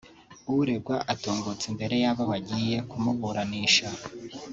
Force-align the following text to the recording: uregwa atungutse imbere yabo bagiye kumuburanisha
uregwa 0.55 0.95
atungutse 1.13 1.65
imbere 1.71 1.95
yabo 2.03 2.23
bagiye 2.31 2.77
kumuburanisha 2.89 3.87